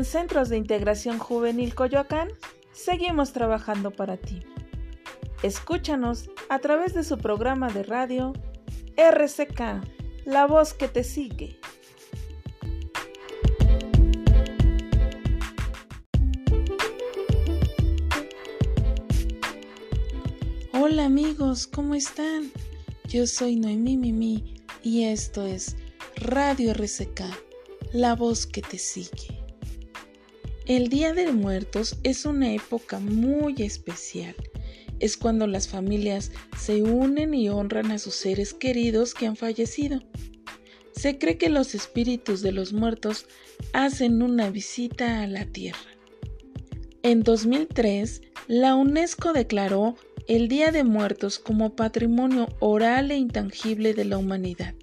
[0.00, 2.28] en Centros de Integración Juvenil Coyoacán
[2.72, 4.40] seguimos trabajando para ti.
[5.42, 8.32] Escúchanos a través de su programa de radio
[8.96, 9.60] RCK,
[10.24, 11.60] la voz que te sigue.
[20.72, 22.50] Hola amigos, ¿cómo están?
[23.04, 25.76] Yo soy Noemí Mimi y esto es
[26.16, 27.20] Radio RCK,
[27.92, 29.39] la voz que te sigue.
[30.70, 34.36] El Día de Muertos es una época muy especial.
[35.00, 40.00] Es cuando las familias se unen y honran a sus seres queridos que han fallecido.
[40.92, 43.26] Se cree que los espíritus de los muertos
[43.72, 45.90] hacen una visita a la tierra.
[47.02, 49.96] En 2003, la UNESCO declaró
[50.28, 54.76] el Día de Muertos como patrimonio oral e intangible de la humanidad.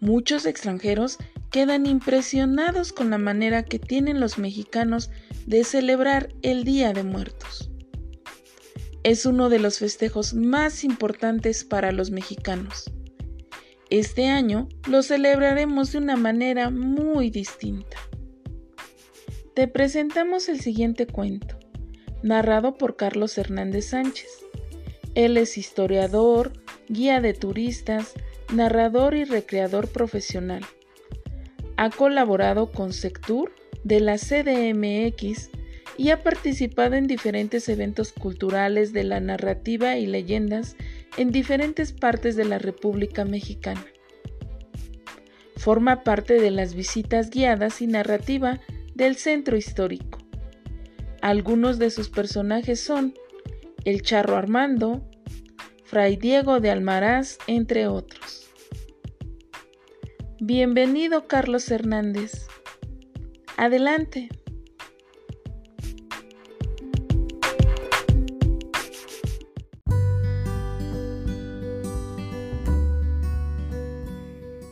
[0.00, 1.18] Muchos extranjeros
[1.52, 5.10] quedan impresionados con la manera que tienen los mexicanos
[5.46, 7.70] de celebrar el Día de Muertos.
[9.04, 12.90] Es uno de los festejos más importantes para los mexicanos.
[13.90, 17.98] Este año lo celebraremos de una manera muy distinta.
[19.54, 21.58] Te presentamos el siguiente cuento,
[22.22, 24.30] narrado por Carlos Hernández Sánchez.
[25.14, 26.54] Él es historiador,
[26.88, 28.14] guía de turistas,
[28.54, 30.64] narrador y recreador profesional
[31.76, 35.50] ha colaborado con Sectur de la CDMX
[35.96, 40.76] y ha participado en diferentes eventos culturales de la narrativa y leyendas
[41.16, 43.84] en diferentes partes de la República Mexicana.
[45.56, 48.60] Forma parte de las visitas guiadas y narrativa
[48.94, 50.18] del centro histórico.
[51.20, 53.14] Algunos de sus personajes son
[53.84, 55.02] el Charro Armando,
[55.84, 58.51] Fray Diego de Almaraz, entre otros.
[60.44, 62.48] Bienvenido Carlos Hernández.
[63.56, 64.28] Adelante.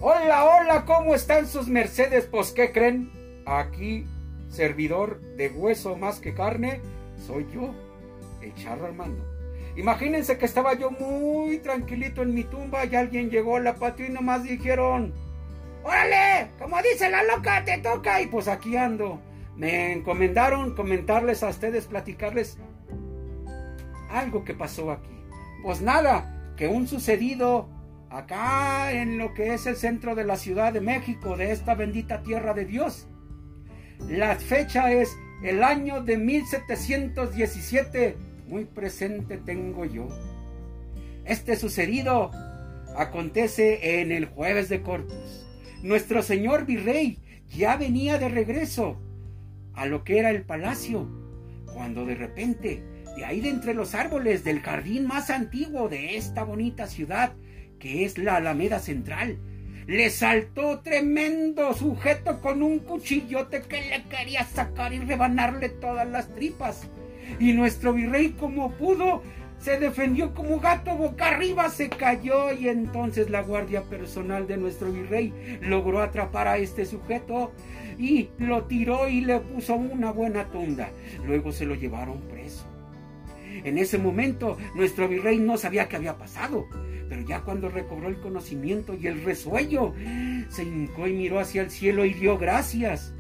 [0.01, 2.27] Hola, hola, ¿cómo están sus mercedes?
[2.29, 3.13] Pues, ¿qué creen?
[3.47, 4.07] Aquí,
[4.49, 6.81] servidor de hueso más que carne,
[7.29, 7.73] soy yo,
[8.43, 9.25] el charro Armando.
[9.77, 14.07] Imagínense que estaba yo muy tranquilito en mi tumba y alguien llegó a la patio
[14.07, 15.15] y nomás dijeron,
[15.83, 16.51] ¡Órale!
[16.59, 18.21] Como dice la loca, te toca.
[18.21, 19.21] Y pues aquí ando.
[19.57, 22.59] Me encomendaron comentarles a ustedes, platicarles
[24.11, 25.11] algo que pasó aquí.
[25.63, 27.69] Pues nada, que un sucedido
[28.09, 32.23] acá en lo que es el centro de la Ciudad de México, de esta bendita
[32.23, 33.07] tierra de Dios.
[34.09, 40.09] La fecha es el año de 1717, muy presente tengo yo.
[41.25, 42.31] Este sucedido
[42.97, 45.50] acontece en el jueves de Corpus
[45.83, 47.19] nuestro señor virrey
[47.49, 49.01] ya venía de regreso
[49.75, 51.09] a lo que era el palacio,
[51.73, 52.83] cuando de repente,
[53.17, 57.35] de ahí de entre los árboles del jardín más antiguo de esta bonita ciudad,
[57.79, 59.39] que es la Alameda Central,
[59.87, 66.33] le saltó tremendo sujeto con un cuchillote que le quería sacar y rebanarle todas las
[66.35, 66.89] tripas.
[67.39, 69.23] Y nuestro virrey como pudo
[69.61, 74.91] se defendió como gato boca arriba, se cayó y entonces la guardia personal de nuestro
[74.91, 77.53] virrey logró atrapar a este sujeto
[77.99, 80.91] y lo tiró y le puso una buena tunda.
[81.27, 82.65] Luego se lo llevaron preso.
[83.65, 86.67] En ese momento nuestro virrey no sabía qué había pasado,
[87.09, 89.93] pero ya cuando recobró el conocimiento y el resuello,
[90.49, 93.13] se hincó y miró hacia el cielo y dio gracias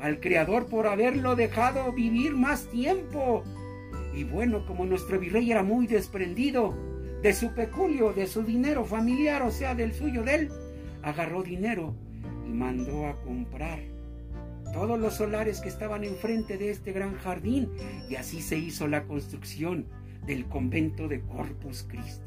[0.00, 3.44] al Creador por haberlo dejado vivir más tiempo
[4.14, 6.74] y bueno, como nuestro virrey era muy desprendido
[7.22, 10.48] de su peculio, de su dinero familiar, o sea, del suyo de él,
[11.02, 11.94] agarró dinero
[12.46, 13.78] y mandó a comprar
[14.72, 17.68] todos los solares que estaban enfrente de este gran jardín
[18.08, 19.86] y así se hizo la construcción
[20.26, 22.24] del convento de Corpus Christi.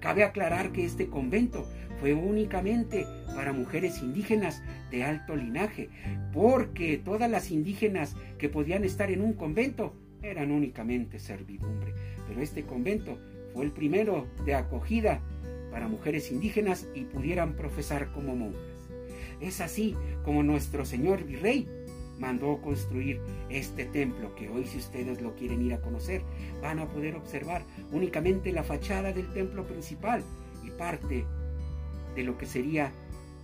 [0.00, 1.66] Cabe aclarar que este convento
[2.00, 5.88] fue únicamente para mujeres indígenas de alto linaje,
[6.32, 9.94] porque todas las indígenas que podían estar en un convento
[10.30, 11.94] eran únicamente servidumbre,
[12.26, 13.18] pero este convento
[13.52, 15.20] fue el primero de acogida
[15.70, 18.62] para mujeres indígenas y pudieran profesar como monjas.
[19.40, 19.94] Es así
[20.24, 21.68] como nuestro señor virrey
[22.18, 23.20] mandó construir
[23.50, 26.22] este templo que hoy si ustedes lo quieren ir a conocer
[26.62, 27.62] van a poder observar
[27.92, 30.22] únicamente la fachada del templo principal
[30.64, 31.26] y parte
[32.14, 32.92] de lo que sería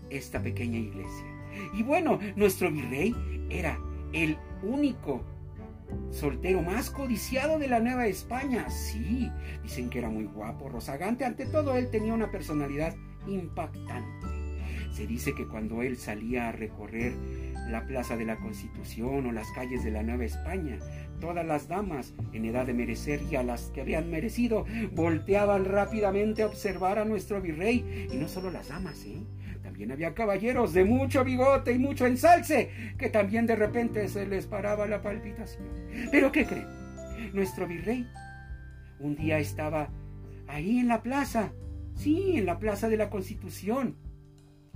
[0.09, 1.27] esta pequeña iglesia.
[1.75, 3.15] Y bueno, nuestro virrey
[3.51, 3.79] era
[4.13, 5.23] el único
[6.11, 8.69] soltero más codiciado de la Nueva España.
[8.71, 9.31] Sí,
[9.63, 11.25] dicen que era muy guapo, rozagante.
[11.25, 12.95] Ante todo, él tenía una personalidad
[13.27, 14.27] impactante.
[14.93, 17.15] Se dice que cuando él salía a recorrer
[17.71, 20.79] la Plaza de la Constitución o las calles de la Nueva España.
[21.21, 26.43] Todas las damas en edad de merecer y a las que habían merecido volteaban rápidamente
[26.43, 28.09] a observar a nuestro virrey.
[28.13, 29.23] Y no solo las damas, ¿eh?
[29.91, 34.87] Había caballeros de mucho bigote y mucho ensalce que también de repente se les paraba
[34.87, 35.69] la palpitación.
[36.11, 36.69] Pero ¿qué creen?
[37.33, 38.07] Nuestro virrey
[39.03, 39.89] un día estaba
[40.47, 41.53] ahí en la plaza,
[41.95, 43.97] sí, en la plaza de la Constitución,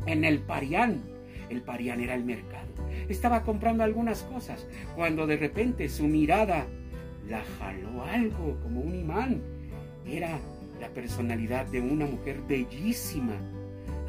[0.06, 1.02] en el Parián.
[1.48, 2.66] El Parián era el mercado.
[3.08, 4.66] Estaba comprando algunas cosas
[4.96, 6.66] cuando de repente su mirada
[7.28, 9.42] la jaló algo como un imán.
[10.04, 10.40] Era
[10.80, 13.34] la personalidad de una mujer bellísima,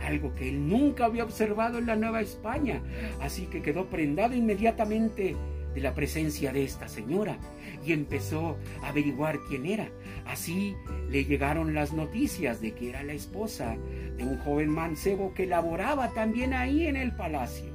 [0.07, 2.81] algo que él nunca había observado en la Nueva España.
[3.21, 5.35] Así que quedó prendado inmediatamente
[5.75, 7.37] de la presencia de esta señora
[7.85, 9.89] y empezó a averiguar quién era.
[10.25, 10.75] Así
[11.09, 13.77] le llegaron las noticias de que era la esposa
[14.17, 17.71] de un joven mancebo que laboraba también ahí en el palacio.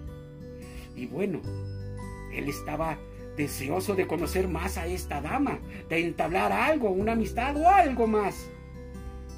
[0.96, 1.40] Y bueno,
[2.34, 2.98] él estaba
[3.36, 8.50] deseoso de conocer más a esta dama, de entablar algo, una amistad o algo más.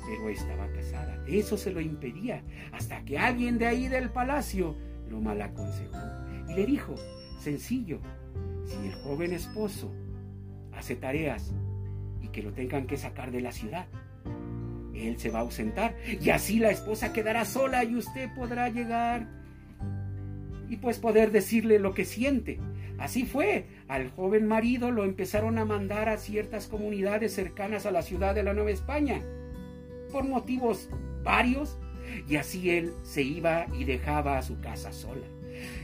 [0.06, 2.42] Pero estaba casada, eso se lo impedía,
[2.72, 4.76] hasta que alguien de ahí del palacio
[5.08, 5.96] lo malaconsejó
[6.48, 6.94] y le dijo,
[7.38, 8.00] sencillo,
[8.66, 9.92] si el joven esposo
[10.72, 11.52] hace tareas
[12.20, 13.86] y que lo tengan que sacar de la ciudad,
[14.94, 19.28] él se va a ausentar y así la esposa quedará sola y usted podrá llegar
[20.68, 22.58] y pues poder decirle lo que siente.
[22.98, 28.02] Así fue, al joven marido lo empezaron a mandar a ciertas comunidades cercanas a la
[28.02, 29.20] ciudad de la Nueva España,
[30.14, 30.88] por motivos
[31.24, 31.76] varios,
[32.28, 35.26] y así él se iba y dejaba a su casa sola.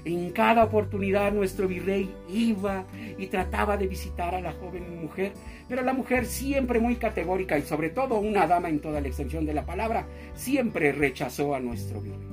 [0.05, 2.85] En cada oportunidad nuestro virrey iba
[3.19, 5.33] y trataba de visitar a la joven mujer,
[5.69, 9.47] pero la mujer siempre muy categórica y sobre todo una dama en toda la extensión
[9.47, 12.29] de la palabra, siempre rechazó a nuestro virrey.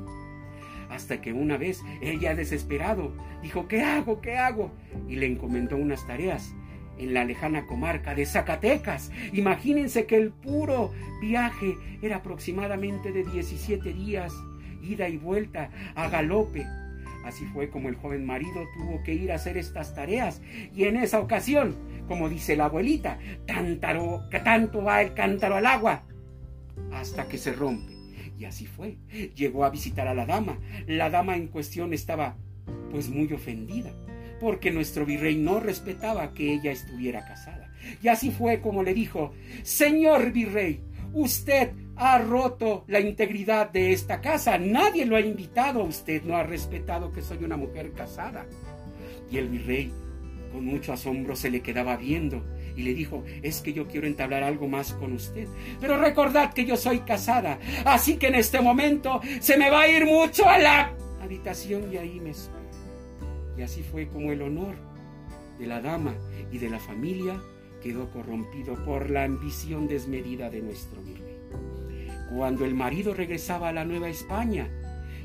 [0.91, 3.11] Hasta que una vez ella desesperado
[3.41, 4.21] dijo, ¿qué hago?
[4.21, 4.71] ¿qué hago?
[5.07, 6.53] Y le encomendó unas tareas
[6.97, 9.11] en la lejana comarca de Zacatecas.
[9.33, 14.33] Imagínense que el puro viaje era aproximadamente de 17 días,
[14.81, 16.65] ida y vuelta a galope
[17.27, 20.41] Así fue como el joven marido tuvo que ir a hacer estas tareas.
[20.73, 21.75] Y en esa ocasión,
[22.07, 26.03] como dice la abuelita, tántaro, que tanto va el cántaro al agua
[26.93, 27.91] hasta que se rompe.
[28.39, 28.95] Y así fue.
[29.35, 30.57] Llegó a visitar a la dama.
[30.87, 32.37] La dama en cuestión estaba
[32.91, 33.91] pues muy ofendida,
[34.39, 37.71] porque nuestro virrey no respetaba que ella estuviera casada.
[38.01, 40.81] Y así fue como le dijo, Señor virrey,
[41.13, 44.57] usted ha roto la integridad de esta casa.
[44.57, 45.83] Nadie lo ha invitado.
[45.83, 48.45] Usted no ha respetado que soy una mujer casada.
[49.31, 49.91] Y el virrey,
[50.51, 52.43] con mucho asombro, se le quedaba viendo
[52.75, 55.47] y le dijo, es que yo quiero entablar algo más con usted.
[55.81, 57.59] Pero recordad que yo soy casada.
[57.83, 61.97] Así que en este momento se me va a ir mucho a la habitación y
[61.97, 62.33] ahí me.
[63.57, 64.75] Y así fue como el honor
[65.59, 66.13] de la dama
[66.51, 67.41] y de la familia
[67.81, 71.37] quedó corrompido por la ambición desmedida de nuestro virrey.
[72.29, 74.69] Cuando el marido regresaba a la Nueva España,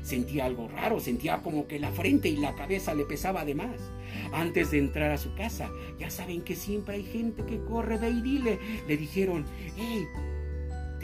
[0.01, 3.91] sentía algo raro, sentía como que la frente y la cabeza le pesaba de más.
[4.31, 5.69] Antes de entrar a su casa,
[5.99, 9.45] ya saben que siempre hay gente que corre de y dile, le dijeron,
[9.75, 10.05] hey,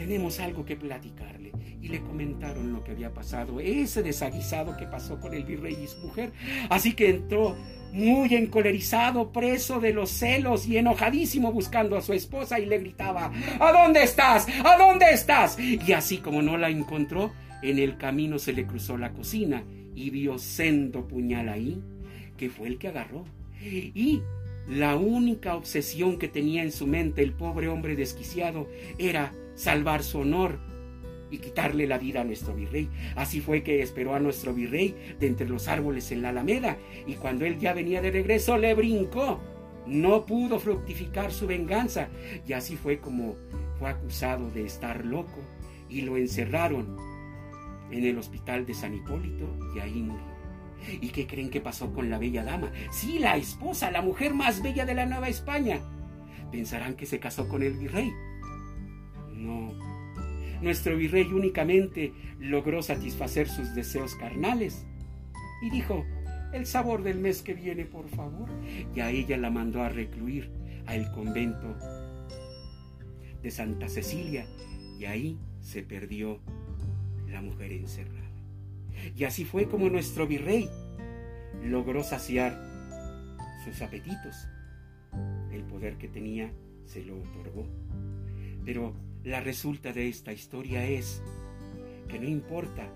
[0.00, 1.52] tenemos algo que platicarle.
[1.82, 5.86] Y le comentaron lo que había pasado, ese desaguisado que pasó con el virrey y
[5.86, 6.32] su mujer.
[6.70, 7.54] Así que entró
[7.92, 13.30] muy encolerizado, preso de los celos y enojadísimo buscando a su esposa y le gritaba,
[13.60, 14.46] ¿A dónde estás?
[14.64, 15.58] ¿A dónde estás?
[15.58, 17.32] Y así como no la encontró,
[17.62, 21.78] en el camino se le cruzó la cocina y vio sendo puñal ahí,
[22.38, 23.26] que fue el que agarró.
[23.62, 24.22] Y
[24.70, 30.20] la única obsesión que tenía en su mente el pobre hombre desquiciado era salvar su
[30.20, 30.60] honor
[31.28, 32.88] y quitarle la vida a nuestro virrey.
[33.16, 37.14] Así fue que esperó a nuestro virrey de entre los árboles en la alameda y
[37.14, 39.40] cuando él ya venía de regreso le brincó.
[39.88, 42.08] No pudo fructificar su venganza
[42.46, 43.34] y así fue como
[43.80, 45.40] fue acusado de estar loco
[45.88, 46.96] y lo encerraron
[47.90, 50.39] en el hospital de San Hipólito y ahí murió.
[51.00, 52.72] ¿Y qué creen que pasó con la bella dama?
[52.90, 55.80] Sí, la esposa, la mujer más bella de la Nueva España.
[56.50, 58.10] Pensarán que se casó con el virrey.
[59.34, 59.72] No,
[60.60, 64.84] nuestro virrey únicamente logró satisfacer sus deseos carnales
[65.62, 66.04] y dijo,
[66.52, 68.48] el sabor del mes que viene, por favor.
[68.94, 70.50] Y a ella la mandó a recluir
[70.86, 71.76] al convento
[73.42, 74.46] de Santa Cecilia
[74.98, 76.40] y ahí se perdió
[77.28, 78.29] la mujer encerrada.
[79.16, 80.68] Y así fue como nuestro virrey
[81.62, 82.58] logró saciar
[83.64, 84.48] sus apetitos.
[85.52, 86.50] El poder que tenía
[86.84, 87.66] se lo otorgó.
[88.64, 91.22] Pero la resulta de esta historia es
[92.08, 92.88] que no importa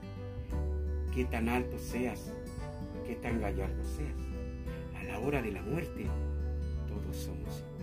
[1.15, 2.33] qué tan alto seas,
[3.07, 4.15] qué tan gallardo seas.
[4.99, 6.07] A la hora de la muerte,
[6.89, 7.75] todos somos iguales.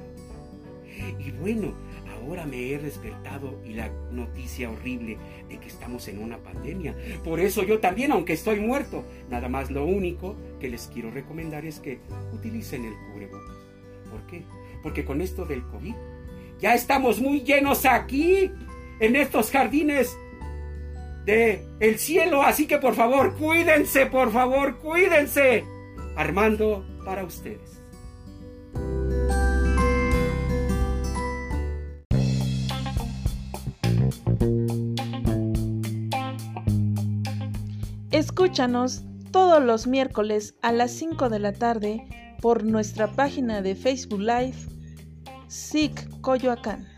[1.20, 1.74] Y bueno,
[2.22, 5.18] ahora me he despertado y la noticia horrible
[5.50, 6.96] de que estamos en una pandemia.
[7.24, 11.66] Por eso yo también, aunque estoy muerto, nada más lo único que les quiero recomendar
[11.66, 12.00] es que
[12.34, 13.56] utilicen el cubrebocas.
[14.10, 14.44] ¿Por qué?
[14.84, 15.96] Porque con esto del COVID
[16.60, 18.52] ya estamos muy llenos aquí,
[19.00, 20.16] en estos jardines
[21.26, 25.66] de el cielo, así que por favor, cuídense, por favor, cuídense.
[26.16, 27.81] Armando para ustedes.
[38.12, 44.20] Escúchanos todos los miércoles a las 5 de la tarde por nuestra página de Facebook
[44.20, 44.58] Live
[45.48, 46.90] SIC Coyoacán.